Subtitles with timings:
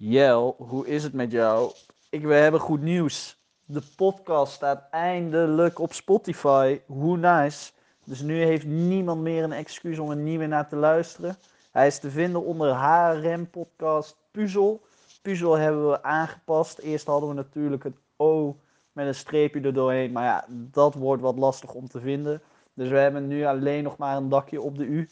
[0.00, 1.72] Jel, hoe is het met jou?
[2.10, 3.38] Ik, we hebben goed nieuws.
[3.64, 6.80] De podcast staat eindelijk op Spotify.
[6.86, 7.72] Hoe nice.
[8.04, 11.36] Dus nu heeft niemand meer een excuus om er niet meer naar te luisteren.
[11.70, 14.80] Hij is te vinden onder HRM Podcast Puzzel.
[15.22, 16.78] Puzzel hebben we aangepast.
[16.78, 18.56] Eerst hadden we natuurlijk het O
[18.92, 20.12] met een streepje erdoorheen.
[20.12, 22.42] Maar ja, dat wordt wat lastig om te vinden.
[22.74, 25.08] Dus we hebben nu alleen nog maar een dakje op de U.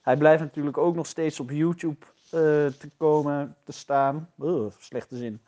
[0.00, 4.28] Hij blijft natuurlijk ook nog steeds op YouTube te komen te staan.
[4.78, 5.40] Slechte zin.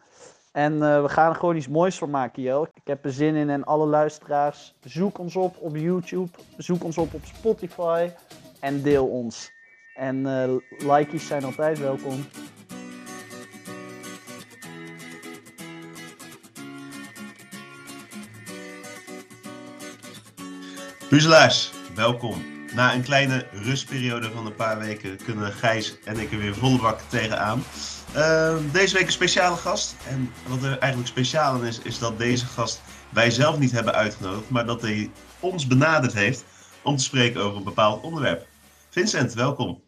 [0.52, 2.66] En uh, we gaan er gewoon iets moois van maken, Jel.
[2.74, 6.98] Ik heb er zin in en alle luisteraars, zoek ons op op YouTube, zoek ons
[6.98, 8.10] op op Spotify
[8.60, 9.50] en deel ons.
[9.94, 12.24] En uh, likejes zijn altijd welkom.
[21.08, 22.51] Puzzelaars, welkom.
[22.74, 26.78] Na een kleine rustperiode van een paar weken kunnen Gijs en ik er weer volle
[26.78, 27.62] bak tegenaan.
[28.16, 29.96] Uh, deze week een speciale gast.
[30.08, 33.94] En wat er eigenlijk speciaal aan is, is dat deze gast wij zelf niet hebben
[33.94, 36.44] uitgenodigd, maar dat hij ons benaderd heeft
[36.82, 38.46] om te spreken over een bepaald onderwerp.
[38.90, 39.82] Vincent, welkom.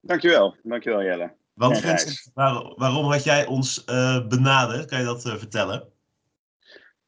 [0.00, 1.32] Dankjewel, dankjewel Jelle.
[1.54, 2.30] Want Vincent,
[2.76, 4.86] waarom had jij ons uh, benaderd?
[4.86, 5.88] Kan je dat uh, vertellen?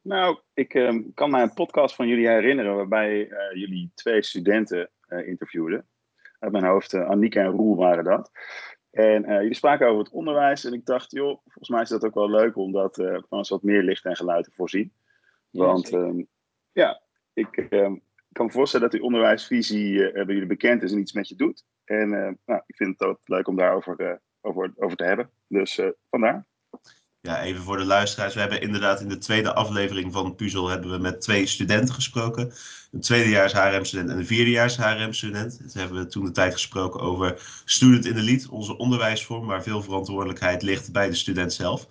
[0.09, 4.91] Nou, ik uh, kan mij een podcast van jullie herinneren waarbij uh, jullie twee studenten
[5.09, 5.87] uh, interviewden.
[6.39, 8.31] Uit mijn hoofd, uh, Annika en Roel waren dat.
[8.91, 12.15] En jullie spraken over het onderwijs en ik dacht, joh, volgens mij is dat ook
[12.15, 12.95] wel leuk om dat
[13.29, 14.93] van eens wat meer licht en geluid te voorzien.
[15.51, 16.25] Want ja,
[16.73, 17.01] ja
[17.33, 17.67] ik
[18.33, 21.65] kan me voorstellen dat die onderwijsvisie bij jullie bekend is en iets met je doet.
[21.85, 22.09] En
[22.45, 25.31] nou, ik vind het ook leuk om daarover over, over te hebben.
[25.49, 26.47] Dus vandaar
[27.29, 28.35] ja, even voor de luisteraars.
[28.35, 32.53] We hebben inderdaad in de tweede aflevering van Puzzel hebben we met twee studenten gesproken.
[32.93, 35.59] Een tweedejaars HRM-student en een vierdejaars HRM-student.
[35.63, 39.63] Dus hebben we toen de tijd gesproken over Student in the Lead, onze onderwijsvorm, waar
[39.63, 41.87] veel verantwoordelijkheid ligt bij de student zelf.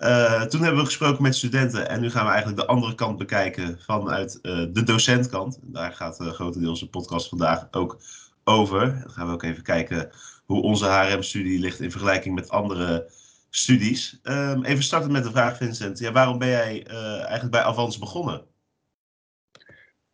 [0.00, 3.18] Uh, toen hebben we gesproken met studenten en nu gaan we eigenlijk de andere kant
[3.18, 5.58] bekijken vanuit uh, de docentkant.
[5.62, 8.00] Daar gaat uh, grotendeels de podcast vandaag ook
[8.44, 9.00] over.
[9.02, 10.10] Dan gaan we ook even kijken
[10.44, 13.10] hoe onze HRM-studie ligt in vergelijking met andere
[13.50, 14.20] studies.
[14.22, 15.98] Um, even starten met de vraag, Vincent.
[15.98, 18.46] Ja, waarom ben jij uh, eigenlijk bij Avans begonnen?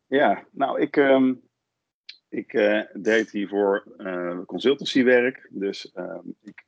[0.06, 1.42] Ja, nou, ik, um,
[2.28, 5.48] ik uh, deed hiervoor uh, consultancywerk.
[5.50, 6.64] Dus um, ik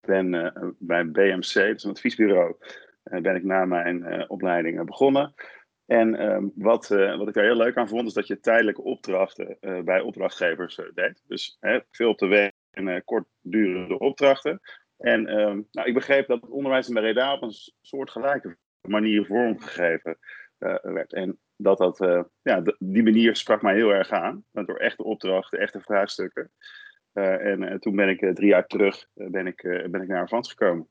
[0.00, 2.56] ben bij BMC, dus een adviesbureau,
[3.02, 5.34] ben ik na mijn opleiding begonnen.
[5.86, 10.00] En wat, wat ik daar heel leuk aan vond, is dat je tijdelijke opdrachten bij
[10.00, 11.22] opdrachtgevers deed.
[11.26, 11.58] Dus
[11.90, 14.60] veel op de weg en kortdurende opdrachten.
[14.96, 20.18] En um, nou, ik begreep dat het onderwijs in Breda op een soortgelijke manier vormgegeven
[20.58, 21.12] uh, werd.
[21.12, 24.44] En dat dat, uh, ja, die manier sprak mij heel erg aan.
[24.50, 26.50] Door echte opdrachten, echte vraagstukken.
[27.12, 30.88] En toen ben ik drie jaar terug ben ik, ben ik naar Avans gekomen.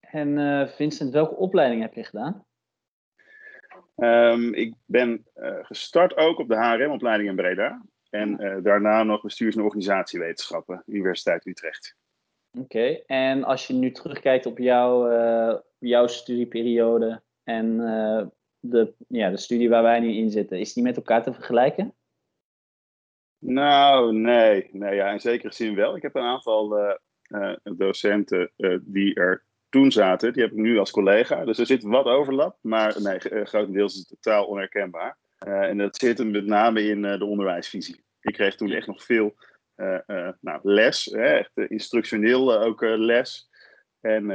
[0.00, 2.46] En Vincent, welke opleiding heb je gedaan?
[3.96, 5.26] Um, ik ben
[5.62, 7.82] gestart ook op de HRM-opleiding in Breda.
[8.10, 11.96] En daarna nog bestuurs- en organisatiewetenschappen, Universiteit Utrecht.
[12.58, 18.26] Oké, en als je nu terugkijkt op jouw, uh, jouw studieperiode en uh,
[18.58, 21.94] de, ja, de studie waar wij nu in zitten, is die met elkaar te vergelijken?
[23.38, 24.68] Nou, nee.
[24.72, 25.96] nee ja, in zekere zin wel.
[25.96, 26.78] Ik heb een aantal
[27.28, 31.44] uh, docenten die er toen zaten, die heb ik nu als collega.
[31.44, 35.18] Dus er zit wat overlap, maar nee, grotendeels is het totaal onherkenbaar.
[35.38, 38.04] en dat zit hem met name in de onderwijsvisie.
[38.20, 39.34] Ik kreeg toen echt nog veel
[40.40, 43.48] nou, les, hè, echt instructioneel uh, ook les.
[44.00, 44.26] En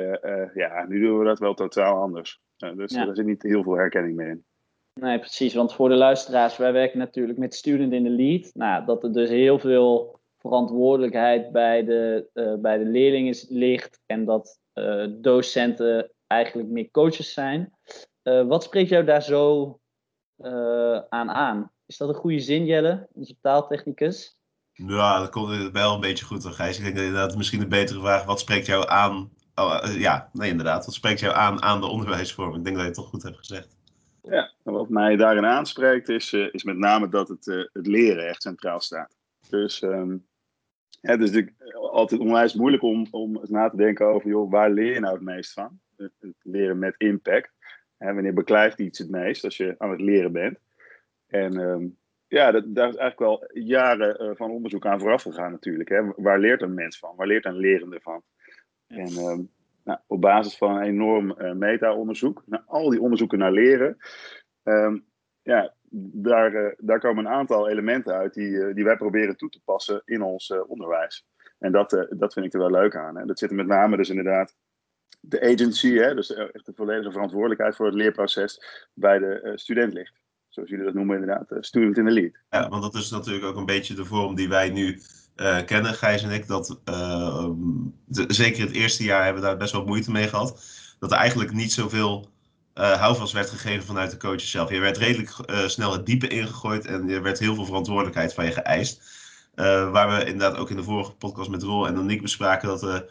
[0.53, 2.41] ja, nu doen we dat wel totaal anders.
[2.75, 3.05] dus ja.
[3.05, 4.45] daar zit niet heel veel herkenning meer in.
[4.93, 5.53] Nee, precies.
[5.53, 8.49] Want voor de luisteraars, wij werken natuurlijk met Student in the Lead.
[8.53, 12.29] Nou, dat er dus heel veel verantwoordelijkheid bij de,
[12.61, 13.99] bij de leerlingen ligt.
[14.05, 14.59] En dat
[15.09, 17.73] docenten eigenlijk meer coaches zijn.
[18.23, 19.79] wat spreekt jou daar zo
[21.09, 21.71] aan aan?
[21.85, 24.34] Is dat een goede zin, Jelle, onze taaltechnicus?
[24.77, 26.77] Ja, dat komt wel een beetje goed, Gijs.
[26.77, 29.29] Ik denk dat inderdaad misschien een betere vraag, wat spreekt jou aan?
[29.55, 30.85] Oh, eh, ja, nee, inderdaad.
[30.85, 32.55] Wat spreekt jou aan aan de onderwijsvorm?
[32.55, 33.77] Ik denk dat je het toch goed hebt gezegd.
[34.21, 38.27] Ja, wat mij daarin aanspreekt is, uh, is met name dat het, uh, het leren
[38.27, 39.15] echt centraal staat.
[39.49, 40.25] Dus um,
[41.01, 44.99] het is altijd onwijs moeilijk om, om na te denken over, joh, waar leer je
[44.99, 45.79] nou het meest van?
[45.97, 46.11] Het
[46.41, 47.51] leren met impact.
[47.97, 50.57] En wanneer beklijft iets het meest als je aan het leren bent?
[51.27, 51.97] En um,
[52.35, 55.89] ja, dat, daar is eigenlijk wel jaren uh, van onderzoek aan vooraf gegaan natuurlijk.
[55.89, 56.01] Hè.
[56.15, 57.15] Waar leert een mens van?
[57.15, 58.23] Waar leert een lerende van?
[58.87, 59.39] En uh,
[59.83, 63.97] nou, op basis van een enorm uh, meta-onderzoek, naar al die onderzoeken naar leren,
[64.63, 65.05] um,
[65.41, 65.73] ja,
[66.13, 70.21] daar, daar komen een aantal elementen uit die, die wij proberen toe te passen in
[70.21, 71.27] ons onderwijs.
[71.59, 73.17] En dat, dat vind ik er wel leuk aan.
[73.17, 73.25] Hè.
[73.25, 74.55] Dat zit er met name dus inderdaad
[75.19, 80.24] de agency, hè, dus echt de volledige verantwoordelijkheid voor het leerproces bij de student ligt.
[80.55, 82.31] Zoals jullie dat noemen inderdaad, student in the lead.
[82.49, 85.01] Ja, want dat is natuurlijk ook een beetje de vorm die wij nu
[85.35, 87.49] uh, kennen, Gijs en ik, dat uh,
[88.05, 90.63] de, zeker het eerste jaar hebben we daar best wel moeite mee gehad.
[90.99, 92.29] Dat er eigenlijk niet zoveel
[92.73, 94.69] houvast werd gegeven vanuit de coaches zelf.
[94.69, 95.35] Je werd redelijk
[95.65, 99.01] snel het diepe ingegooid en er werd heel veel verantwoordelijkheid van je geëist.
[99.91, 103.05] waar we inderdaad ook in de vorige podcast met Rol en Nick bespraken dat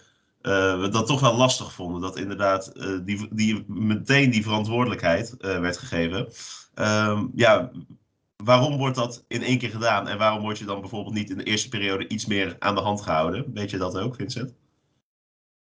[0.45, 2.01] we, we dat toch wel lastig vonden.
[2.01, 2.73] Dat inderdaad
[3.05, 6.29] die, die, meteen die verantwoordelijkheid werd gegeven.
[6.75, 7.71] Um, ja,
[8.37, 11.39] waarom wordt dat in één keer gedaan en waarom word je dan bijvoorbeeld niet in
[11.39, 13.51] de eerste periode iets meer aan de hand gehouden?
[13.55, 14.55] Weet je dat ook, Vincent?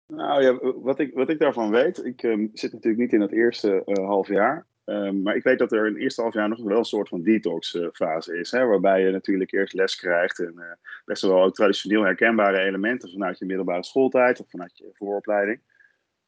[0.07, 3.33] Nou ja, wat ik, wat ik daarvan weet, ik um, zit natuurlijk niet in het
[3.33, 4.67] eerste uh, half jaar.
[4.85, 7.09] Um, maar ik weet dat er in het eerste half jaar nog wel een soort
[7.09, 8.51] van detox uh, fase is.
[8.51, 10.73] Hè, waarbij je natuurlijk eerst les krijgt en uh,
[11.05, 15.61] best wel ook traditioneel herkenbare elementen vanuit je middelbare schooltijd of vanuit je vooropleiding.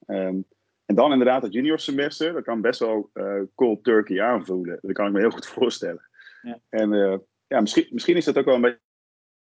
[0.06, 0.44] Um,
[0.85, 3.11] en dan inderdaad het junior semester, dat kan best wel
[3.55, 4.79] cold turkey aanvoelen.
[4.81, 6.08] Dat kan ik me heel goed voorstellen.
[6.43, 6.61] Ja.
[6.69, 7.17] En uh,
[7.47, 8.81] ja, misschien, misschien is dat ook wel een beetje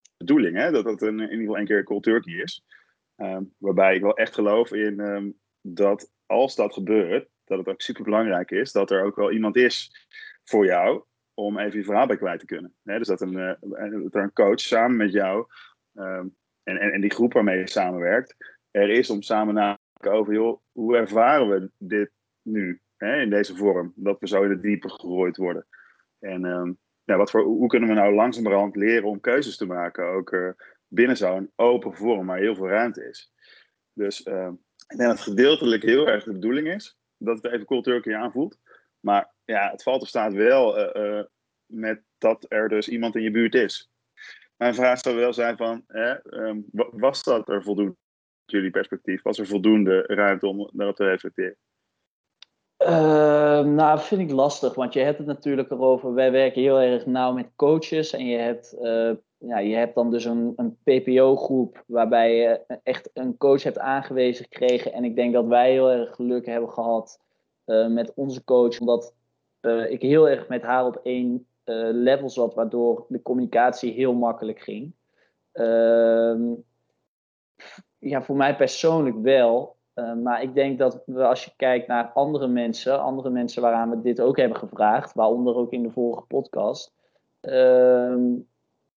[0.02, 0.70] de bedoeling, hè?
[0.70, 2.64] dat het een, in ieder geval een keer cold turkey is.
[3.16, 8.04] Um, waarbij ik wel echt geloof in dat als dat gebeurt, dat het ook super
[8.04, 10.08] belangrijk is dat er ook wel iemand is
[10.44, 11.04] voor jou
[11.34, 12.74] om even je verhaal bij kwijt te kunnen.
[12.82, 13.56] Dus dat, een,
[14.00, 15.46] dat er een coach samen met jou
[15.94, 18.36] um, en, en, en die groep waarmee je samenwerkt,
[18.70, 22.10] er is om samen na te over, joh, hoe ervaren we dit
[22.42, 23.92] nu in deze vorm?
[23.96, 25.66] Dat we zo in het diepe gegooid worden.
[26.18, 30.06] En um, ja, wat voor, hoe kunnen we nou langzamerhand leren om keuzes te maken?
[30.06, 30.50] Ook uh,
[30.88, 33.32] binnen zo'n open vorm waar heel veel ruimte is.
[33.92, 34.50] Dus uh,
[34.88, 38.16] ik denk dat het gedeeltelijk heel erg de bedoeling is dat het even cool turkey
[38.16, 38.58] aanvoelt.
[39.00, 41.22] Maar ja, het valt of staat wel uh,
[41.66, 43.90] met dat er dus iemand in je buurt is.
[44.56, 45.84] Mijn vraag zou wel zijn van,
[46.30, 47.96] um, was dat er voldoende,
[48.44, 49.22] jullie perspectief?
[49.22, 51.56] Was er voldoende ruimte om daarop te reflecteren?
[52.78, 56.14] Uh, nou, vind ik lastig, want je hebt het natuurlijk erover.
[56.14, 60.10] Wij werken heel erg nauw met coaches en je hebt, uh, ja, je hebt dan
[60.10, 64.92] dus een, een PPO-groep waarbij je echt een coach hebt aangewezen gekregen.
[64.92, 67.20] En ik denk dat wij heel erg geluk hebben gehad
[67.66, 69.14] uh, met onze coach, omdat
[69.60, 71.46] uh, ik heel erg met haar op één
[71.92, 74.92] level zat, waardoor de communicatie heel makkelijk ging.
[75.52, 76.52] Ehm,
[77.98, 79.76] ja, voor mij persoonlijk wel.
[80.22, 84.20] Maar ik denk dat als je kijkt naar andere mensen, andere mensen waaraan we dit
[84.20, 86.94] ook hebben gevraagd, waaronder ook in de vorige podcast,
[87.42, 88.14] uh,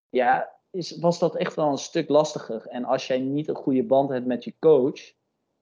[0.09, 2.67] ja, is, was dat echt wel een stuk lastiger.
[2.67, 5.13] En als jij niet een goede band hebt met je coach,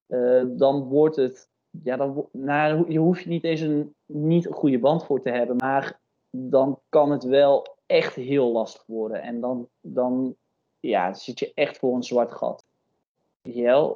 [0.08, 1.50] uh, dan wordt het,
[1.84, 5.56] ja, dan, nou, je hoeft niet eens een, niet een goede band voor te hebben,
[5.56, 6.00] maar
[6.30, 9.22] dan kan het wel echt heel lastig worden.
[9.22, 10.36] En dan, dan
[10.80, 12.67] ja, zit je echt voor een zwart gat.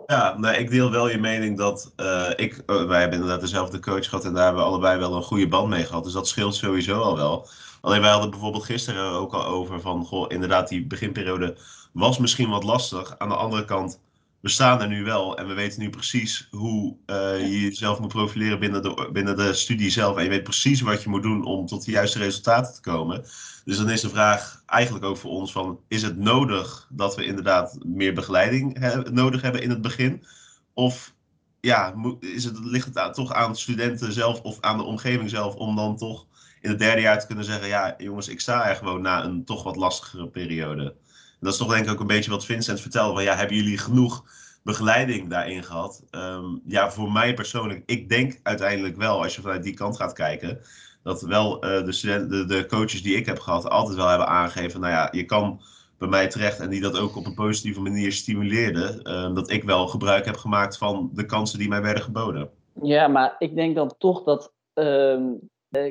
[0.07, 3.79] Ja, nee, ik deel wel je mening dat uh, ik, uh, wij hebben inderdaad dezelfde
[3.79, 6.03] coach gehad en daar hebben we allebei wel een goede band mee gehad.
[6.03, 7.47] Dus dat scheelt sowieso al wel.
[7.81, 11.57] Alleen wij hadden bijvoorbeeld gisteren ook al over van, goh, inderdaad, die beginperiode
[11.91, 13.15] was misschien wat lastig.
[13.17, 13.99] Aan de andere kant,
[14.41, 18.07] we staan er nu wel en we weten nu precies hoe uh, je jezelf moet
[18.07, 20.17] profileren binnen de, binnen de studie zelf.
[20.17, 23.25] En je weet precies wat je moet doen om tot de juiste resultaten te komen.
[23.65, 27.25] Dus dan is de vraag eigenlijk ook voor ons van, is het nodig dat we
[27.25, 28.79] inderdaad meer begeleiding
[29.11, 30.25] nodig hebben in het begin?
[30.73, 31.13] Of
[31.59, 35.75] ja, is het, ligt het toch aan studenten zelf of aan de omgeving zelf om
[35.75, 36.25] dan toch
[36.61, 39.45] in het derde jaar te kunnen zeggen, ja jongens, ik sta er gewoon na een
[39.45, 40.95] toch wat lastigere periode.
[41.39, 43.77] Dat is toch denk ik ook een beetje wat Vincent vertelde, van ja, hebben jullie
[43.77, 44.25] genoeg
[44.63, 46.03] begeleiding daarin gehad?
[46.11, 50.13] Um, ja, voor mij persoonlijk, ik denk uiteindelijk wel, als je vanuit die kant gaat
[50.13, 50.59] kijken,
[51.03, 54.27] dat wel uh, de, studenten, de, de, coaches die ik heb gehad altijd wel hebben
[54.27, 55.61] aangegeven, nou ja, je kan
[55.97, 59.63] bij mij terecht en die dat ook op een positieve manier stimuleerden, uh, dat ik
[59.63, 62.49] wel gebruik heb gemaakt van de kansen die mij werden geboden.
[62.81, 65.19] Ja, maar ik denk dan toch dat, uh,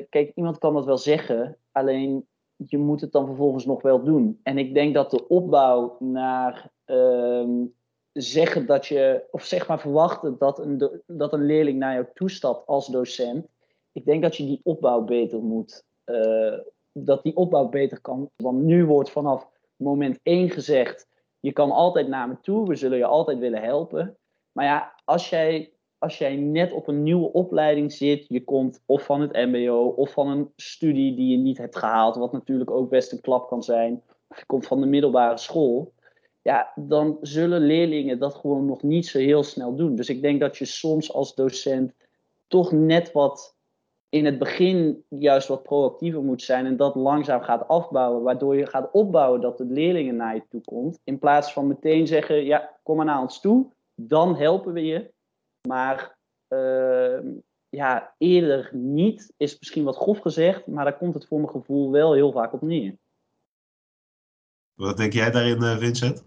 [0.09, 2.25] kijk, iemand kan dat wel zeggen, alleen
[2.67, 4.39] je moet het dan vervolgens nog wel doen.
[4.43, 7.49] En ik denk dat de opbouw naar ehm,
[8.11, 12.67] zeggen dat je, of zeg maar verwachten dat een, dat een leerling naar jou toestapt
[12.67, 13.47] als docent,
[13.91, 15.83] ik denk dat je die opbouw beter moet.
[16.05, 16.57] Uh,
[16.93, 18.29] dat die opbouw beter kan.
[18.35, 21.07] Want nu wordt vanaf moment 1 gezegd:
[21.39, 24.17] je kan altijd naar me toe, we zullen je altijd willen helpen.
[24.51, 29.03] Maar ja, als jij, als jij net op een nieuwe opleiding zit, je komt of
[29.03, 32.89] van het MBO of van een studie die je niet hebt gehaald, wat natuurlijk ook
[32.89, 35.93] best een klap kan zijn, of je komt van de middelbare school.
[36.41, 39.95] Ja, dan zullen leerlingen dat gewoon nog niet zo heel snel doen.
[39.95, 41.93] Dus ik denk dat je soms als docent
[42.47, 43.55] toch net wat
[44.11, 48.65] in het begin juist wat proactiever moet zijn en dat langzaam gaat afbouwen, waardoor je
[48.65, 52.77] gaat opbouwen dat de leerlingen naar je toe komt, in plaats van meteen zeggen, ja,
[52.83, 55.11] kom maar naar ons toe, dan helpen we je.
[55.67, 57.27] Maar ehm,
[57.69, 61.91] ja, eerder niet is misschien wat grof gezegd, maar daar komt het voor mijn gevoel
[61.91, 62.95] wel heel vaak op neer.
[64.73, 66.25] Wat denk jij daarin, eh, Vincent?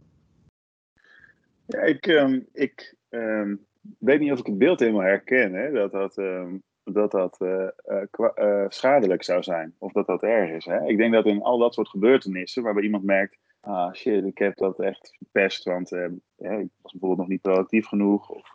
[1.67, 3.57] Ja, ik, ehm, ik ehm,
[3.99, 7.69] weet niet of ik het beeld helemaal herken, hè, dat dat, ehm, dat, dat eh,
[7.85, 8.03] eh,
[8.35, 9.75] eh, schadelijk zou zijn.
[9.79, 10.65] Of dat dat erg is.
[10.65, 10.87] Hè.
[10.87, 14.57] Ik denk dat in al dat soort gebeurtenissen, waarbij iemand merkt, ah shit, ik heb
[14.57, 18.53] dat echt verpest, want ik was bijvoorbeeld nog niet proactief genoeg, of,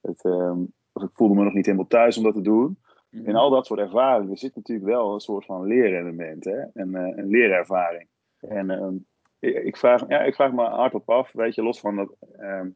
[0.00, 0.58] het, ehm,
[0.92, 2.78] of ik voelde me nog niet helemaal thuis om dat te doen.
[3.24, 6.60] In al dat soort ervaringen zit natuurlijk wel een soort van leerelement, hè?
[6.72, 8.08] Een, eh, een leerervaring.
[8.40, 8.94] En ehm,
[9.38, 12.68] ik, ik vraag, ja, ik vraag me hardop af, weet je, los van dat ehm,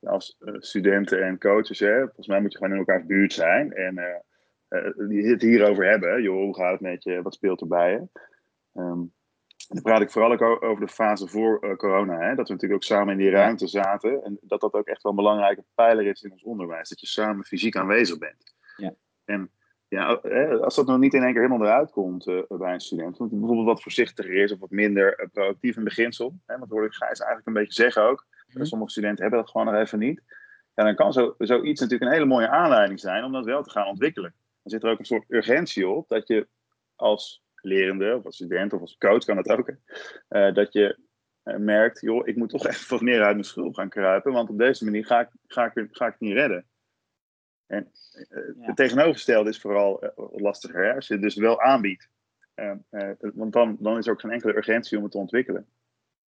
[0.00, 4.22] als studenten en coaches, hè, volgens mij moet je gewoon in elkaars buurt zijn en
[5.08, 6.22] die het hierover hebben.
[6.22, 7.22] Joh, hoe gaat het met je?
[7.22, 8.08] Wat speelt er bij je?
[8.72, 9.02] Ehm,
[9.68, 12.18] dan praat ik vooral ook over de fase voor eh, corona.
[12.18, 12.34] Hè?
[12.34, 14.24] Dat we natuurlijk ook samen in die ruimte zaten.
[14.24, 16.88] En dat dat ook echt wel een belangrijke pijler is in ons onderwijs.
[16.88, 18.54] Dat je samen fysiek aanwezig bent.
[18.76, 18.94] Ja.
[19.24, 19.50] En
[19.88, 20.06] ja,
[20.60, 23.18] als dat nog niet in één keer helemaal eruit komt eh, bij een student.
[23.18, 26.38] Want bijvoorbeeld wat voorzichtiger is of wat minder eh, proactief in beginsel.
[26.46, 26.58] Hè?
[26.58, 28.26] Want hoor ik Gijs eigenlijk een beetje zeggen ook.
[28.48, 28.64] Mhm.
[28.64, 30.22] Sommige studenten hebben dat gewoon nog even niet.
[30.74, 33.70] Ja, dan kan zo, zoiets natuurlijk een hele mooie aanleiding zijn om dat wel te
[33.70, 34.34] gaan ontwikkelen.
[34.68, 36.48] Dan zit er ook een soort urgentie op dat je
[36.94, 39.72] als lerende of als student of als coach kan dat ook.
[40.28, 40.98] eh, dat je
[41.42, 44.50] eh, merkt, joh, ik moet toch even wat meer uit mijn schulp gaan kruipen, want
[44.50, 46.66] op deze manier ga ik, ga ik, ga ik het niet redden.
[47.66, 47.90] En
[48.28, 48.66] eh, Ja.
[48.66, 50.94] het tegenovergestelde is vooral lastiger, hè?
[50.94, 52.08] als je het dus wel aanbiedt.
[52.54, 55.66] Eh, eh, want dan, dan is er ook geen enkele urgentie om het te ontwikkelen.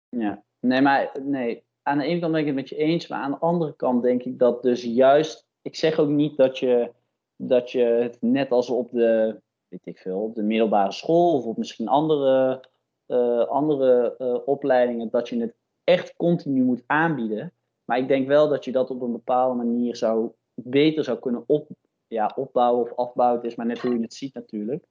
[0.08, 1.64] Ja, nee, maar nee.
[1.82, 4.02] Aan de ene kant ben ik het met je eens, maar aan de andere kant
[4.02, 5.48] denk ik dat dus juist.
[5.62, 6.92] Ik zeg ook niet dat je,
[7.36, 11.44] dat je het net als op de, weet ik veel, op de middelbare school of
[11.44, 12.64] op misschien andere,
[13.06, 17.52] eh, andere eh, opleidingen, dat je het echt continu moet aanbieden.
[17.84, 21.44] Maar ik denk wel dat je dat op een bepaalde manier zou, beter zou kunnen
[21.46, 21.68] op,
[22.06, 23.40] ja, opbouwen of afbouwen.
[23.40, 24.84] Het is maar net hoe je het ziet natuurlijk.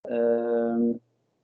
[0.00, 0.92] Ehm,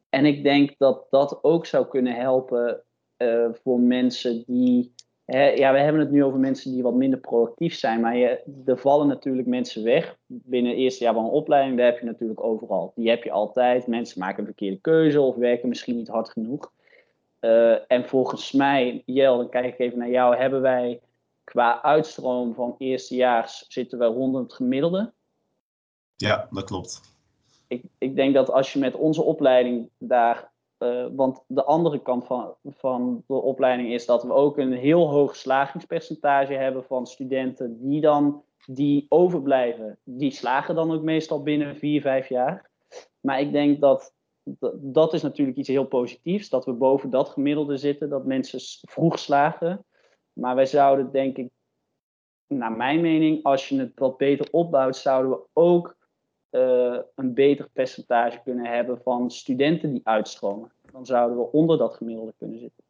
[0.09, 2.83] en ik denk dat dat ook zou kunnen helpen
[3.17, 4.95] eh, voor mensen die.
[5.33, 8.79] Ja, we hebben het nu over mensen die wat minder proactief zijn, maar je, er
[8.79, 10.17] vallen natuurlijk mensen weg.
[10.27, 12.93] Binnen het eerste jaar van een opleiding, daar heb je natuurlijk overal.
[12.95, 13.87] Die heb je altijd.
[13.87, 16.73] Mensen maken een verkeerde keuze of werken misschien niet hard genoeg.
[17.41, 21.01] Eh, en volgens mij, Jel, dan kijk ik even naar jou, hebben wij
[21.45, 25.13] qua uitstroom van eerstejaars zitten we rond het gemiddelde.
[26.17, 27.01] Ja, dat klopt.
[27.69, 30.51] ik, ik denk dat als je met onze opleiding daar.
[30.81, 35.09] Eh, want de andere kant van, van de opleiding is dat we ook een heel
[35.09, 39.99] hoog slagingspercentage hebben van studenten die dan die overblijven.
[40.05, 42.71] Die slagen dan ook meestal binnen vier, vijf jaar.
[43.21, 44.15] Maar ik denk dat
[44.75, 48.61] dat, is natuurlijk iets heel positiefs, dat we boven dat gemiddelde zitten, dat mensen
[48.91, 49.85] vroeg slagen.
[50.33, 51.51] Maar wij zouden, denk ik,
[52.47, 55.97] naar mijn mening, als je het wat beter opbouwt, zouden we ook
[56.51, 60.73] eh, een beter percentage kunnen hebben van studenten die uitstromen.
[60.93, 62.85] Dan zouden we onder dat gemiddelde kunnen zitten.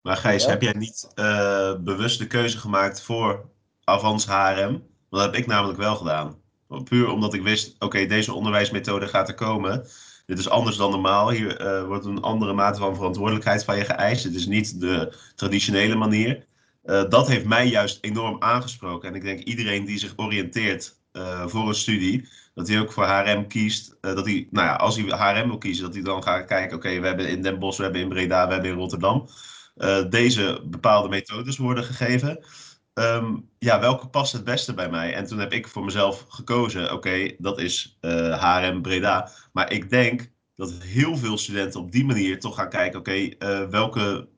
[0.00, 0.50] Maar Gijs, Ja.
[0.50, 3.48] heb jij niet eh, bewust de keuze gemaakt voor
[3.84, 4.86] Avans HRM?
[5.10, 6.38] Dat heb ik namelijk wel gedaan.
[6.84, 9.86] Puur omdat ik wist, oké, deze onderwijsmethode gaat er komen.
[10.26, 11.30] Dit is anders dan normaal.
[11.30, 14.24] Hier eh, wordt een andere mate van verantwoordelijkheid van je geëist.
[14.24, 16.48] Het is niet de traditionele manier.
[17.08, 19.08] Dat heeft mij juist enorm aangesproken.
[19.08, 23.04] En ik denk iedereen die zich oriënteert eh, voor een studie, dat hij ook voor
[23.04, 23.96] HRM kiest.
[24.00, 26.76] eh, dat hij, nou ja, als hij HRM wil kiezen, dat hij dan gaat kijken,
[26.76, 29.28] oké, we hebben in Den Bosch, we hebben in Breda, we hebben in Rotterdam.
[29.76, 32.44] eh, deze bepaalde methodes worden gegeven.
[32.94, 35.14] Ehm, ja, welke past het beste bij mij?
[35.14, 39.30] En toen heb ik voor mezelf gekozen, oké, dat is HRM Breda.
[39.52, 43.68] Maar ik denk dat heel veel studenten op die manier toch gaan kijken, oké, eh,
[43.68, 44.28] welke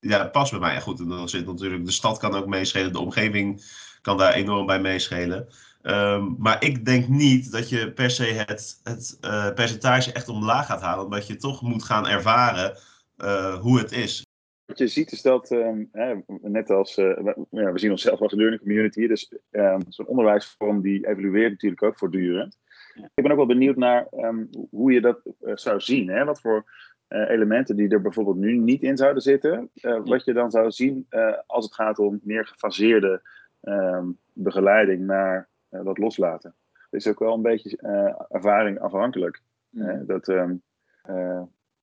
[0.00, 0.74] ja, past bij mij?
[0.74, 3.64] En goed, en dan zit natuurlijk, de stad kan ook meeschelen, de omgeving
[4.02, 5.48] kan daar enorm bij meeschelen.
[5.82, 10.66] Ehm, maar ik denk niet dat je per se het, het eh, percentage echt omlaag
[10.66, 12.76] gaat halen, omdat je toch moet gaan ervaren
[13.16, 14.26] eh, hoe het is.
[14.66, 18.20] Wat je ziet is dat, ehm, hè, net als, eh, we, ja, we zien onszelf
[18.20, 22.58] als een learning community, dus ehm, zo'n onderwijsvorm die evolueert natuurlijk ook voortdurend.
[22.94, 23.04] Ja.
[23.14, 25.20] Ik ben ook wel benieuwd naar ehm, hoe je dat
[25.54, 26.08] zou zien.
[26.08, 26.24] Hè?
[26.24, 26.64] Wat voor
[27.10, 30.70] eh, elementen die er bijvoorbeeld nu niet in zouden zitten, eh, wat je dan zou
[30.70, 33.22] zien eh, als het gaat om meer gefaseerde
[33.60, 36.54] ehm, begeleiding naar dat loslaten.
[36.72, 39.42] Het is ook wel een beetje eh, ervaring afhankelijk.
[39.76, 40.04] Hè?
[40.06, 40.56] Dat, ehm,
[41.02, 41.42] eh,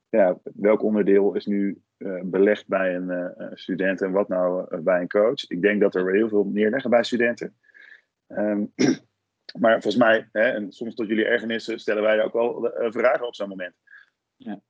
[0.09, 4.79] ja, welk onderdeel is nu eh, belegd bij een eh, student en wat nou eh,
[4.79, 5.47] bij een coach?
[5.47, 7.57] Ik denk dat er heel veel neerleggen bij studenten.
[8.27, 8.65] Ehm,
[9.61, 13.35] maar volgens mij, hè, en soms tot jullie ergernissen, stellen wij ook wel vragen op
[13.35, 13.75] zo'n moment.
[14.35, 14.61] Ja.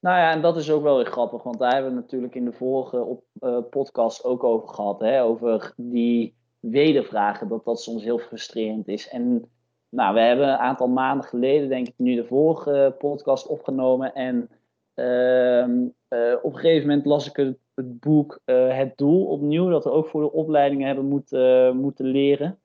[0.00, 2.44] Nou ja, en dat is ook wel weer grappig, want daar hebben we natuurlijk in
[2.44, 3.24] de vorige op,
[3.70, 5.00] podcast ook over gehad.
[5.00, 9.08] Hè, over die wedervragen, dat dat soms heel frustrerend is.
[9.08, 9.50] En
[9.88, 14.14] nou, we hebben een aantal maanden geleden, denk ik, nu de vorige podcast opgenomen.
[14.14, 14.48] En
[14.94, 19.68] uh, uh, op een gegeven moment las ik het, het boek uh, Het Doel opnieuw,
[19.68, 22.58] dat we ook voor de opleidingen hebben moeten, moeten leren.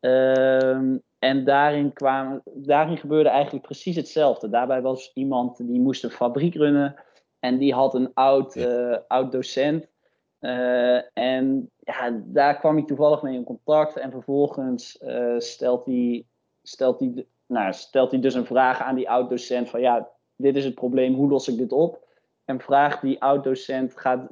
[0.00, 4.48] Ehm, en daarin, kwamen, daarin gebeurde eigenlijk precies hetzelfde.
[4.48, 6.94] Daarbij was iemand die moest een fabriek runnen
[7.38, 8.66] en die had een oud,
[9.08, 9.91] oud docent.
[11.12, 13.96] En ja, daar kwam hij toevallig mee in contact.
[13.96, 14.98] En vervolgens
[15.38, 16.26] stelt hij
[16.62, 20.64] stelt hij, nou, stelt hij dus een vraag aan die oud-docent van ja, dit is
[20.64, 22.06] het probleem, hoe los ik dit op?
[22.44, 24.28] En vraagt die oud-docent, gaat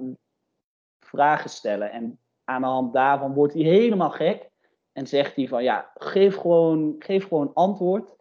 [0.99, 1.90] vragen stellen.
[1.90, 4.49] En aan de hand daarvan wordt hij helemaal gek.
[4.93, 8.19] En zegt hij van ja, geef gewoon, geef gewoon antwoord.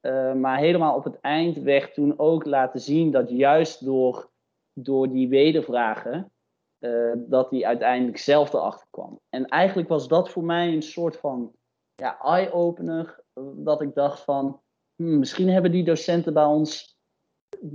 [0.00, 4.30] Uh, maar helemaal op het eind weg toen ook laten zien dat juist door,
[4.72, 6.32] door die wedervragen,
[6.80, 9.20] uh, dat hij uiteindelijk zelf erachter kwam.
[9.28, 11.52] En eigenlijk was dat voor mij een soort van
[11.94, 14.60] ja, eye-opener dat ik dacht van,
[14.96, 16.98] hmm, misschien hebben die docenten bij ons,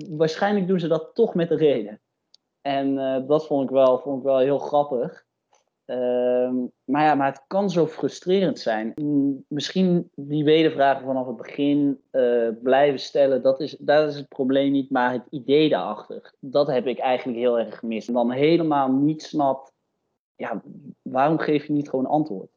[0.09, 2.01] waarschijnlijk doen ze dat toch met een reden.
[2.61, 5.25] En uh, dat vond ik wel, vond ik wel heel grappig.
[5.91, 6.51] Uh,
[6.83, 8.93] maar ja, maar het kan zo frustrerend zijn.
[9.47, 14.71] Misschien die wedervragen vanaf het begin uh, blijven stellen, dat is, dat is het probleem
[14.71, 16.33] niet, maar het idee daarachter.
[16.39, 18.07] Dat heb ik eigenlijk heel erg gemist.
[18.07, 19.73] En dan helemaal niet snapt,
[20.35, 20.61] ja,
[21.01, 22.51] waarom geef je niet gewoon antwoord?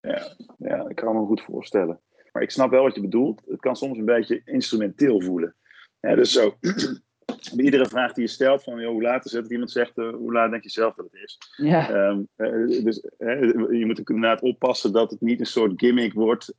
[0.00, 2.00] Ja, ja, ik kan me goed voorstellen.
[2.32, 3.42] Maar ik snap wel wat je bedoelt.
[3.46, 5.54] Het kan soms een beetje instrumenteel voelen.
[6.00, 6.54] Ja, dus zo,
[7.54, 9.98] bij iedere vraag die je stelt van joh, hoe laat is het, dat iemand zegt
[9.98, 11.38] uh, hoe laat denk je zelf dat het is.
[11.56, 12.08] Ja.
[12.08, 13.40] Um, uh, dus uh,
[13.78, 16.54] je moet inderdaad oppassen dat het niet een soort gimmick wordt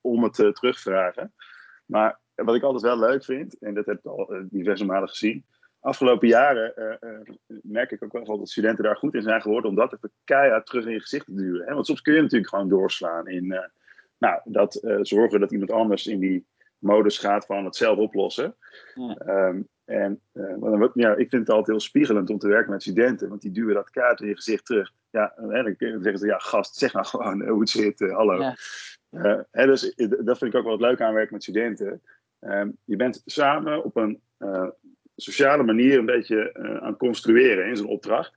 [0.00, 1.32] om het te terugvragen.
[1.86, 5.44] Maar wat ik altijd wel leuk vind, en dat heb ik al diverse malen gezien,
[5.80, 6.98] afgelopen jaren
[7.62, 10.66] merk ik ook wel dat studenten daar goed in zijn geworden om dat even keihard
[10.66, 11.66] terug in je gezicht te duwen.
[11.66, 11.74] Hè?
[11.74, 13.70] Want soms kun je natuurlijk gewoon doorslaan in
[14.18, 16.46] nou, dat zorgen dat iemand anders in die
[16.78, 18.56] modus gaat van het zelf oplossen.
[18.94, 19.48] Ja.
[19.48, 23.28] Um, en uh, ja, ik vind het altijd heel spiegelend om te werken met studenten,
[23.28, 24.92] want die duwen dat kaart in je gezicht terug.
[25.10, 28.54] Ja, en dan zeggen ze, ja, gast, zeg nou gewoon hoe het zit, uh, hallo.
[29.10, 29.46] Ja.
[29.50, 32.02] Hè, dus dat vind ik ook wel het leuke aan werken met studenten.
[32.40, 34.22] Um, je bent samen op een
[35.16, 38.34] sociale manier een beetje aan het construeren in zo'n opdracht.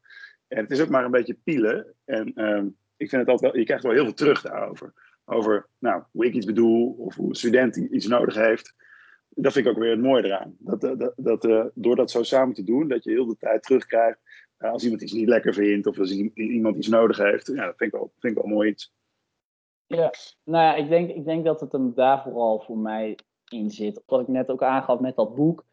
[0.47, 1.93] En het is ook maar een beetje pielen.
[2.05, 4.93] En um, ik vind het altijd wel, je krijgt wel heel veel terug daarover
[5.25, 8.75] over nou, hoe ik iets bedoel of hoe een student iets nodig heeft.
[9.35, 10.55] Dat vind ik ook weer het mooie eraan.
[10.59, 13.63] Dat, dat, dat uh, door dat zo samen te doen, dat je heel de tijd
[13.63, 14.19] terugkrijgt
[14.59, 17.47] uh, als iemand iets niet lekker vindt of als iemand iets nodig heeft.
[17.47, 18.93] Ja, dat vind ik wel, vind ik wel mooi iets.
[19.85, 23.17] Ja, nou ik denk, ik denk dat het hem daar vooral voor mij
[23.51, 24.03] in zit.
[24.05, 25.65] Wat ik net ook aangaf met dat boek.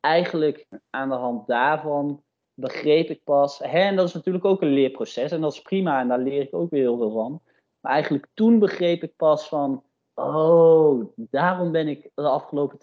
[0.00, 2.22] Eigenlijk aan de hand daarvan
[2.54, 3.58] begreep ik pas.
[3.58, 6.40] Hè, en dat is natuurlijk ook een leerproces en dat is prima en daar leer
[6.40, 7.42] ik ook weer heel veel van.
[7.80, 9.84] Maar eigenlijk toen begreep ik pas van,
[10.18, 12.78] oh, daarom ben ik de afgelopen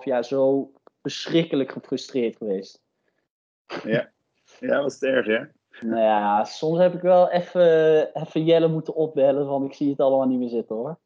[0.00, 0.72] 2,5 jaar zo
[1.02, 2.82] verschrikkelijk gefrustreerd geweest.
[3.84, 4.10] Ja,
[4.60, 5.44] ja wat erg, hè?
[5.80, 10.00] Nou ja, soms heb ik wel even, even Jelle moeten opbellen, want ik zie het
[10.00, 10.98] allemaal niet meer zitten hoor.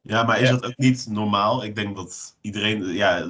[0.00, 1.64] Ja, maar is dat ook niet normaal?
[1.64, 3.28] Ik denk dat iedereen, ja,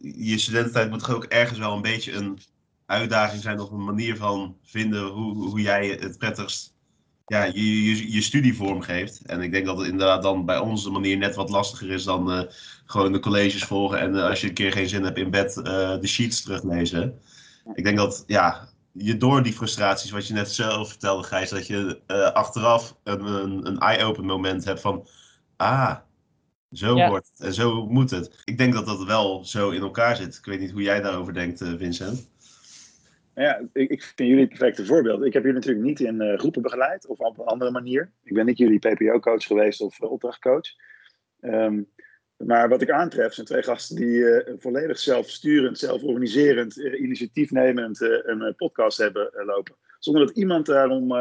[0.00, 2.38] je studententijd moet toch ook ergens wel een beetje een
[2.86, 6.76] uitdaging zijn of een manier van vinden hoe, hoe jij het prettigst
[7.28, 9.22] ja, je, je, je studie vormgeeft.
[9.26, 12.32] En ik denk dat het inderdaad dan bij onze manier net wat lastiger is dan
[12.32, 12.42] uh,
[12.84, 14.00] gewoon de colleges volgen.
[14.00, 15.64] En uh, als je een keer geen zin hebt in bed, uh,
[16.00, 17.18] de sheets teruglezen.
[17.74, 21.66] Ik denk dat ja, je door die frustraties, wat je net zelf vertelde, Gijs, dat
[21.66, 22.00] je
[22.34, 25.08] achteraf een, een, een eye-open moment hebt van.
[25.56, 25.96] Ah,
[26.72, 27.08] zo ja.
[27.08, 28.42] wordt het en zo moet het.
[28.44, 30.36] Ik denk dat dat wel zo in elkaar zit.
[30.36, 32.28] Ik weet niet hoe jij daarover denkt, Vincent.
[33.38, 35.24] Ja, ik, ik, vind jullie het perfecte voorbeeld.
[35.24, 38.12] Ik heb jullie natuurlijk niet in uh, groepen begeleid of op een andere manier.
[38.24, 40.66] Ik ben niet jullie PPO-coach geweest of uh, opdrachtcoach.
[41.40, 41.88] Um,
[42.36, 48.98] maar wat ik aantref zijn twee gasten die uh, volledig zelfsturend, zelforganiserend, initiatiefnemend een podcast
[48.98, 49.74] hebben lopen.
[49.98, 51.12] Zonder dat iemand daarom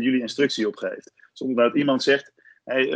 [0.00, 1.12] jullie instructie opgeeft.
[1.32, 2.32] Zonder dat iemand zegt,
[2.64, 2.86] hey,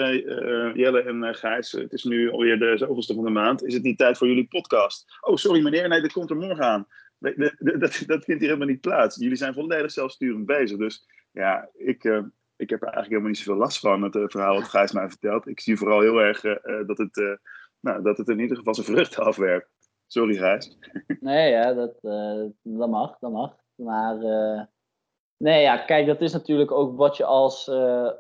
[0.75, 3.65] Jelle en Gijs, het is nu alweer de zoveelste van de maand.
[3.65, 5.19] Is het niet tijd voor jullie podcast?
[5.21, 6.87] Oh, sorry meneer, nee, dat komt er morgen aan.
[7.23, 7.37] Dat,
[8.07, 9.17] dat, vindt hier helemaal niet plaats.
[9.17, 10.79] Jullie zijn volledig zelfsturend bezig.
[10.79, 12.23] Dus ja, ik, uh,
[12.57, 15.09] ik heb er eigenlijk helemaal niet zoveel last van, het uh, verhaal wat Gijs mij
[15.09, 15.47] vertelt.
[15.47, 17.39] Ik zie vooral heel erg uh, dat, het,
[17.81, 19.71] nou, dat het in ieder geval zijn vruchten afwerpt.
[20.07, 20.79] Sorry Gijs.
[21.21, 21.99] Nee, ja, dat,
[22.63, 23.57] dat mag, dat mag.
[23.75, 24.17] Maar
[25.37, 27.69] Nee, ja, kijk, dat is natuurlijk ook wat je als,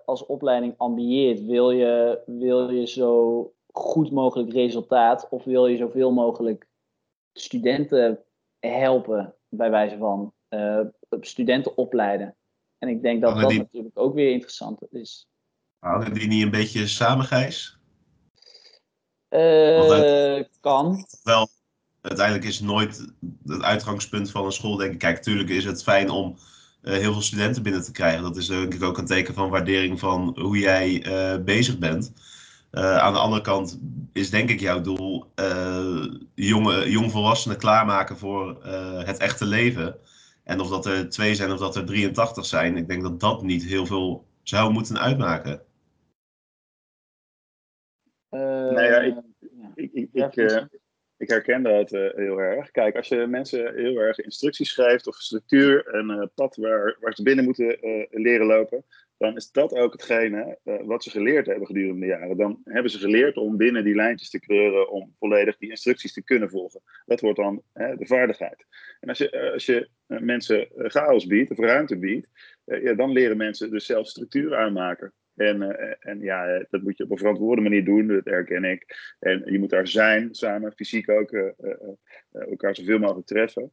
[0.04, 1.44] als opleiding ambieert.
[1.44, 6.68] Wil je, wil je zo goed mogelijk resultaat of wil je zoveel mogelijk
[7.32, 8.24] studenten
[8.70, 10.80] helpen, bij wijze van uh,
[11.20, 12.36] studenten opleiden?
[12.78, 13.58] En ik denk dat dat die...
[13.58, 15.28] natuurlijk ook weer interessant is.
[15.78, 17.78] Houden die niet een beetje samen, Gijs?
[19.30, 21.06] Uh, kan.
[21.22, 21.48] Wel,
[22.00, 23.12] uiteindelijk is nooit
[23.46, 24.98] het uitgangspunt van een school, denk ik.
[24.98, 26.36] Kijk, natuurlijk is het fijn om
[26.82, 28.22] uh, heel veel studenten binnen te krijgen.
[28.22, 32.12] Dat is denk ik ook een teken van waardering van hoe jij uh, bezig bent.
[32.72, 33.80] Aan de andere kant
[34.12, 35.01] is denk ik jouw doel
[36.34, 38.64] jonge, jongvolwassenen klaarmaken voor
[39.04, 39.96] het echte leven.
[40.44, 43.42] En of dat er twee zijn of dat er 83 zijn, ik denk dat dat
[43.42, 45.62] niet heel veel zou moeten uitmaken.
[48.30, 49.16] nee, ja, ik,
[49.74, 50.68] ik, ik, ik,
[51.22, 52.70] ik herken dat uh, heel erg.
[52.70, 57.14] Kijk, als je mensen heel erg instructies schrijft of structuur en uh, pad waar, waar
[57.14, 58.84] ze binnen moeten uh, leren lopen,
[59.22, 62.36] dan is dat ook hetgene wat ze geleerd hebben gedurende de jaren.
[62.36, 66.24] Dan hebben ze geleerd om binnen die lijntjes te kleuren, om volledig die instructies te
[66.24, 66.80] kunnen volgen.
[67.06, 68.66] Dat wordt dan de vaardigheid.
[69.00, 72.28] En als je, als je mensen chaos biedt of ruimte biedt,
[72.64, 75.12] ja, dan leren mensen dus zelf structuur aanmaken.
[75.34, 79.14] En, en ja, eh, dat moet je op een verantwoorde manier doen, dat herken ik.
[79.18, 81.32] En je moet daar zijn, samen, fysiek ook,
[82.30, 83.72] elkaar zoveel mogelijk treffen.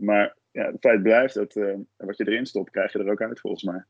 [0.00, 1.52] maar ja, het feit blijft dat
[1.96, 3.84] wat je erin stopt, krijg je er ook uit, volgens mij.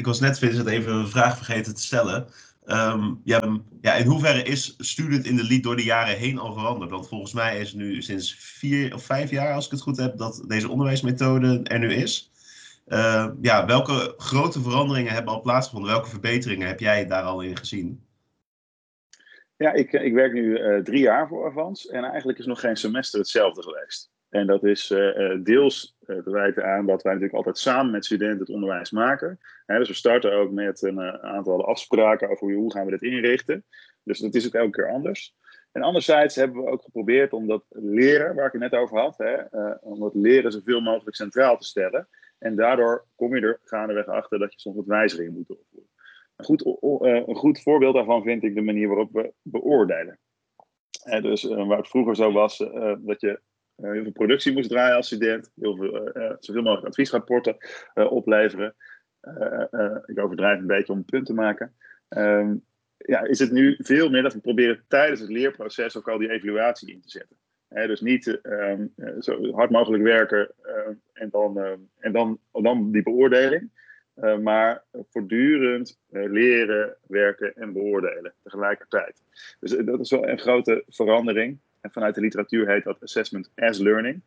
[0.00, 2.26] Ik was net, Vincent, even een vraag vergeten te stellen.
[2.66, 6.52] Um, ja, ja, in hoeverre is Student in de Lead door de jaren heen al
[6.52, 6.90] veranderd?
[6.90, 10.16] Want volgens mij is nu sinds vier of vijf jaar, als ik het goed heb,
[10.16, 12.32] dat deze onderwijsmethode er nu is.
[12.86, 15.90] Uh, ja, welke grote veranderingen hebben al plaatsgevonden?
[15.90, 18.04] Welke verbeteringen heb jij daar al in gezien?
[19.56, 22.76] Ja, ik, ik werk nu uh, drie jaar voor Avans en eigenlijk is nog geen
[22.76, 24.10] semester hetzelfde geweest.
[24.30, 28.38] En dat is uh, deels te wijten aan dat wij natuurlijk altijd samen met studenten
[28.38, 29.38] het onderwijs maken.
[29.66, 33.64] Dus we starten ook met een aantal afspraken over hoe gaan we dit inrichten.
[34.02, 35.34] Dus dat is ook elke keer anders.
[35.72, 39.18] En anderzijds hebben we ook geprobeerd om dat leren, waar ik het net over had,
[39.18, 39.42] hè,
[39.80, 42.08] om dat leren zoveel mogelijk centraal te stellen.
[42.38, 45.88] En daardoor kom je er gaandeweg achter dat je soms wat wijzigingen moet doorvoeren.
[46.36, 46.64] Een goed,
[47.28, 50.18] een goed voorbeeld daarvan vind ik de manier waarop we beoordelen.
[51.20, 52.58] Dus waar het vroeger zo was
[52.98, 53.40] dat je
[53.80, 57.56] heel veel productie moest draaien als student, heel veel, zoveel mogelijk adviesrapporten
[57.94, 58.74] opleveren.
[60.06, 61.74] ik overdrijf een beetje om een punt te maken.
[62.08, 62.54] Ehm,
[62.96, 66.30] ja, is het nu veel meer dat we proberen tijdens het leerproces ook al die
[66.30, 67.36] evaluatie in te zetten
[67.70, 72.90] dus niet ehm, eh, zo hard mogelijk werken uh, en, dan, uh, en dan, dan
[72.92, 73.78] die beoordeling.
[74.16, 79.22] Uh, maar voortdurend leren, werken en beoordelen tegelijkertijd.
[79.60, 81.60] Dus dat is wel een grote verandering.
[81.80, 84.20] En vanuit de literatuur heet dat assessment as learning.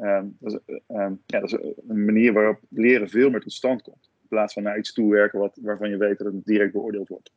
[0.00, 3.82] Um, dat, is, um, ja, dat, is, een manier waarop leren veel meer tot stand
[3.82, 4.10] komt.
[4.22, 7.32] In plaats van naar iets toewerken wat, waarvan je weet dat het direct beoordeeld wordt.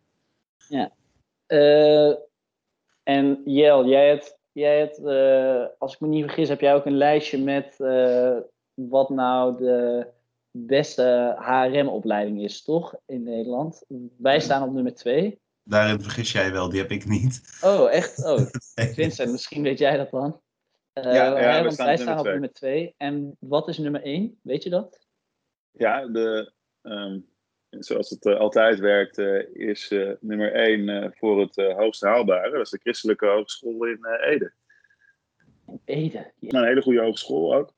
[0.68, 0.92] Ja.
[3.04, 6.86] en Jel, jij hebt jij hebt, uh, als ik me niet vergis, heb jij ook
[6.86, 8.38] een lijstje met uh,
[8.74, 10.08] wat nou de
[10.52, 12.96] beste HRM-opleiding is, toch?
[13.06, 13.84] In Nederland.
[14.18, 15.40] Wij staan op nummer 2.
[15.68, 17.58] Daarin vergis jij wel, die heb ik niet.
[17.62, 18.26] Oh, echt?
[18.26, 18.40] Oh,
[18.96, 20.42] Vincent, misschien weet jij dat dan.
[20.94, 22.94] Uh, ja, ja want wij staan op nummer 2.
[22.98, 24.40] En wat is nummer 1?
[24.42, 25.08] Weet je dat?
[25.72, 26.52] Ja, de,
[26.82, 27.28] um,
[27.70, 32.52] zoals het uh, altijd werkt, uh, is uh, nummer 1 voor het hoogste haalbare.
[32.52, 34.54] Dat is de Christelijke Hogeschool in Ede.
[35.86, 36.32] Ede?
[36.40, 36.60] Ja.
[36.60, 37.74] Een hele goede hogeschool ook.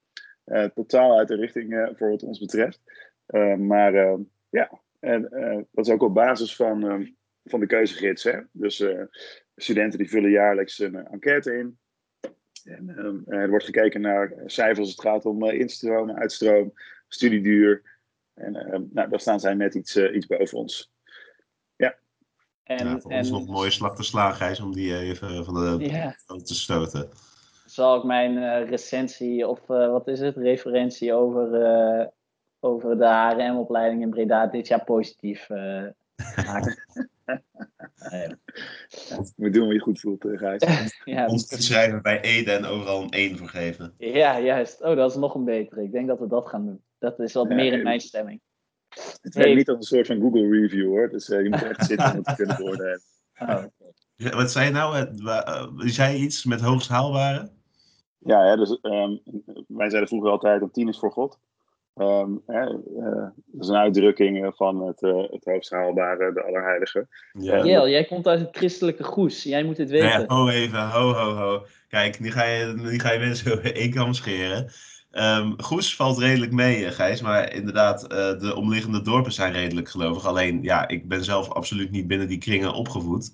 [0.74, 2.82] totaal uit de richting voor wat ons betreft.
[3.58, 3.94] maar
[4.50, 5.22] ja, en,
[5.72, 7.17] dat is ook op basis van,
[7.50, 8.24] van de keuzegids.
[8.24, 8.40] Hè?
[8.52, 8.84] Dus
[9.56, 11.78] studenten die vullen jaarlijks een enquête in.
[12.64, 16.74] En er wordt gekeken naar cijfers als het gaat om instroom, uitstroom,
[17.08, 17.84] studieduur.
[18.34, 20.92] En uh, nou, daar staan zij net iets, uh, iets boven ons.
[21.76, 21.96] Ja.
[22.64, 25.46] En, ja, voor en, ons nog een mooie slag te slaan, Gijs, om die even
[25.46, 26.16] van de ja.
[26.44, 27.10] te stoten.
[27.66, 32.12] Zal ik mijn uh, recensie of wat is het, referentie over,
[32.60, 35.50] over de HRM-opleiding in Breda dit jaar positief
[36.46, 36.84] maken?
[39.38, 40.64] Moet doen wat je goed voelt, Gijs.
[41.06, 43.94] ja, Ons te schrijven bij Ede en overal een 1 voor geven.
[43.98, 44.82] Ja, juist.
[44.82, 45.84] Oh, dat is nog een betere.
[45.84, 46.82] Ik denk dat we dat gaan doen.
[46.98, 48.42] Dat is wat meer in mijn stemming.
[49.22, 51.10] Het werkt niet als een soort van Google review hoor.
[51.10, 53.02] Dus uh, je moet echt zitten om het te kunnen beoordelen.
[53.40, 53.64] Oh.
[54.16, 55.08] Wat zei je nou?
[55.18, 57.50] Uh, zei iets met hoogst haalbare?
[58.18, 59.22] Ja, ja dus um,
[59.68, 61.40] wij zeiden vroeger altijd dat tien is voor God.
[62.00, 67.08] Um, hè, uh, dat is een uitdrukking van het, uh, het hoogst haalbare, de Allerheilige.
[67.32, 67.66] Ja.
[67.66, 69.44] Jel, jij komt uit het christelijke goes.
[69.44, 70.08] Jij moet het weten.
[70.08, 71.66] Ja, ho even, ho, ho, ho.
[71.88, 74.70] Kijk, nu ga je, nu ga je mensen één kam scheren.
[75.12, 77.22] Ehm, Goes valt redelijk mee, eh, Gijs.
[77.22, 80.26] Maar inderdaad, eh, de omliggende dorpen zijn redelijk gelovig.
[80.26, 83.32] Alleen, ja, ik ben zelf absoluut niet binnen die kringen opgevoed.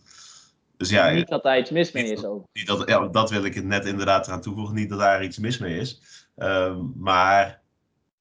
[0.77, 2.45] Dus ja, Niet dat daar iets mis mee is ook.
[2.53, 4.75] niet dat, ja, dat wil ik het net inderdaad eraan toevoegen.
[4.75, 6.01] Niet dat daar iets mis mee is.
[6.35, 7.61] Ehm, maar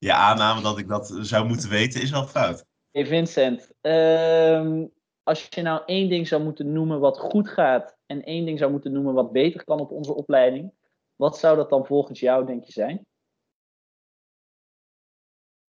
[0.03, 2.65] je aanname dat ik dat zou moeten weten is wel fout.
[2.91, 4.87] Hey Vincent, ehm,
[5.23, 8.71] als je nou één ding zou moeten noemen wat goed gaat en één ding zou
[8.71, 10.73] moeten noemen wat beter kan op onze opleiding,
[11.17, 13.07] wat zou dat dan volgens jou, denk je, zijn?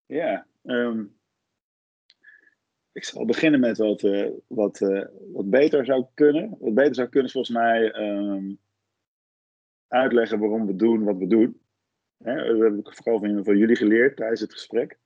[0.06, 1.06] Ja, ehm,
[2.92, 6.58] ik zal beginnen met wat, eh, wat, eh, wat beter zou kunnen.
[6.60, 8.54] Wat beter zou kunnen is volgens mij ehm,
[9.88, 11.63] uitleggen waarom we doen wat we doen.
[12.24, 14.98] Hè, dat heb ik vooral van, van jullie geleerd tijdens het gesprek.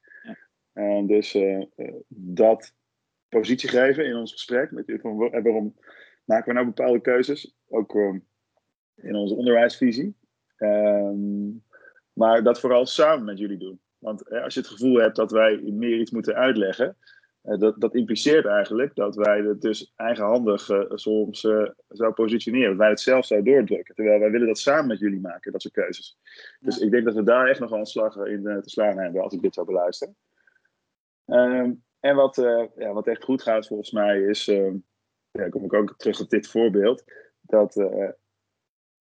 [0.74, 2.74] En dus eh, eh, dat
[3.30, 4.72] positie geven in ons gesprek.
[4.72, 5.76] Met, van, wa- en waarom
[6.26, 7.56] maken we nou bepaalde keuzes?
[7.68, 8.20] Ook ehm,
[8.96, 10.16] in onze onderwijsvisie.
[10.58, 11.50] Ehm,
[12.14, 13.80] maar dat vooral samen met jullie doen.
[13.98, 16.98] Want hè, als je het gevoel hebt dat wij meer iets moeten uitleggen,
[17.56, 22.70] dat, dat impliceert eigenlijk dat wij het dus eigenhandig eh, soms eh zou positioneren.
[22.70, 23.96] Dat wij het zelf zouden doordrukken.
[23.96, 26.18] Terwijl wij willen dat samen met jullie maken, dat soort keuzes.
[26.60, 28.98] Dus ik denk dat we daar echt nog wel een slag in eh, te slaan
[28.98, 30.16] hebben als ik dit zou beluisteren.
[31.26, 34.76] Ehm, en wat, eh, ja, wat echt goed gaat volgens mij is, ehm,
[35.32, 37.04] ja, kom ik ook terug op dit voorbeeld,
[37.42, 38.10] dat, eh,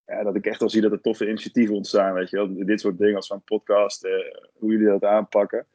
[0.04, 2.66] ja, dat ik echt wel zie dat er toffe initiatieven ontstaan, weet je wel.
[2.66, 4.12] Dit soort dingen als zo'n podcast, eh,
[4.52, 5.66] hoe jullie dat aanpakken.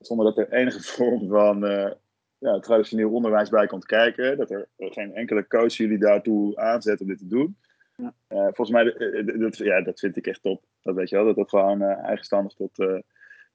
[0.00, 1.92] Zonder dat er enige vorm van eh,
[2.38, 4.36] ja, traditioneel onderwijs bij komt kijken.
[4.36, 7.56] Dat er geen enkele coach jullie daartoe aanzet om dit te doen.
[7.96, 8.14] Ja.
[8.26, 10.64] Eh, volgens mij, eh, dat, ja, dat vind ik echt top.
[10.82, 12.76] Dat weet je wel, dat dat gewoon eigenstandig tot,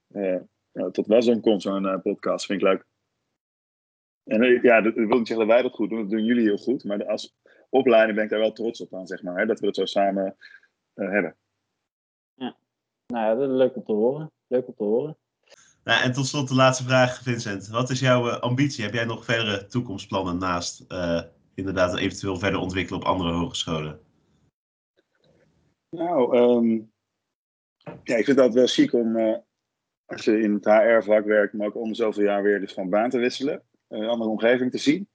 [0.08, 2.46] ja, tot wasdom komt, zo'n podcast.
[2.46, 2.86] Vind ik leuk.
[4.24, 6.44] En ja, dat, dat wil niet zeggen dat wij dat goed doen, dat doen jullie
[6.44, 6.84] heel goed.
[6.84, 7.36] Maar als
[7.70, 9.38] opleiding ben ik daar wel trots op aan, zeg maar.
[9.38, 10.36] Hè, dat we het zo samen
[10.94, 11.36] hebben.
[13.08, 14.32] Nou ja, dat is leuk om te horen.
[14.48, 15.18] Leuk om te horen.
[15.86, 17.68] Nou, en tot slot de laatste vraag, Vincent.
[17.68, 18.84] Wat is jouw eh, ambitie?
[18.84, 21.22] Heb jij nog verdere toekomstplannen naast eh,
[21.56, 24.00] inderdaad eventueel verder ontwikkelen op andere hogescholen?
[25.90, 26.82] Nou, ehm,
[28.04, 29.38] ja, ik vind dat wel chic om, eh,
[30.06, 33.10] als je in het HR-vak werkt, maar ook om zoveel jaar weer dus van baan
[33.10, 33.64] te wisselen.
[33.88, 35.08] Een andere omgeving te zien.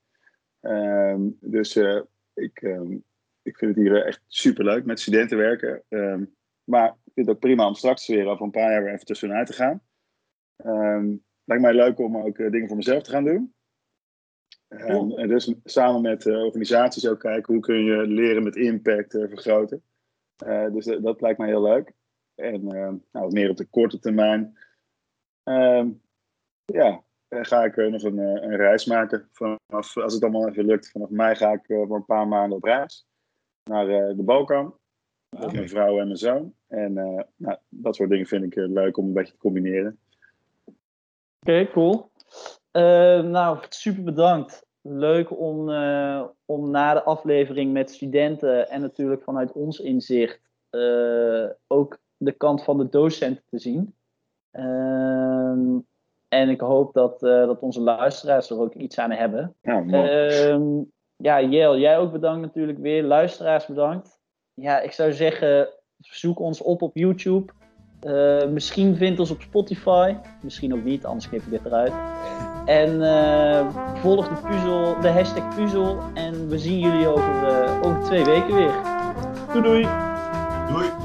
[0.59, 1.75] Ehm, dus
[2.33, 2.91] ik, ehm,
[3.41, 5.83] ik vind het hier echt superleuk met studenten werken.
[6.63, 9.05] Maar ik vind het ook prima om straks weer over een paar jaar weer even
[9.05, 9.81] tussenuit te gaan.
[10.63, 13.53] Ehm lijkt mij leuk om ook eh, dingen voor mezelf te gaan doen.
[14.71, 19.15] Ehm, en dus samen met eh, organisaties ook kijken hoe kun je leren met impact
[19.15, 19.83] eh, vergroten.
[20.71, 21.93] Dus dat, lijkt mij heel leuk.
[22.35, 24.57] En eh, nou, meer op de korte termijn.
[25.43, 25.89] Ehm,
[26.65, 29.29] ja, ga ik nog een, een reis maken.
[29.31, 32.63] Vanaf, als het allemaal even lukt, vanaf mei ga ik voor een paar maanden op
[32.63, 33.07] reis.
[33.63, 34.75] Naar de Balkan.
[35.39, 36.53] Met mijn vrouw en mijn zoon.
[36.67, 36.93] En
[37.35, 39.99] nou, dat soort dingen vind ik leuk om een beetje te combineren.
[41.41, 42.11] Oké, cool.
[42.71, 44.65] Eh, nou, super bedankt.
[44.81, 51.45] Leuk om, eh, om na de aflevering met studenten en natuurlijk vanuit ons inzicht eh,
[51.67, 53.95] ook de kant van de docenten te zien.
[54.51, 55.79] Ehm,
[56.27, 59.55] en ik hoop dat, eh, dat onze luisteraars er ook iets aan hebben.
[59.61, 59.91] Nou.
[59.91, 60.83] Ehm,
[61.15, 63.03] ja, Jel, jij ook bedankt natuurlijk weer.
[63.03, 64.19] Luisteraars bedankt.
[64.53, 67.53] Ja, ik zou zeggen, zoek ons op op YouTube.
[68.01, 70.15] Eh, misschien vindt ons op Spotify.
[70.41, 71.93] Misschien ook niet, anders knip ik dit eruit.
[72.65, 75.97] En eh, volg de, puzzel, de hashtag puzzel.
[76.13, 78.73] En we zien jullie over, eh, over twee weken weer.
[79.51, 79.87] Doei doei!
[80.71, 81.00] Doei!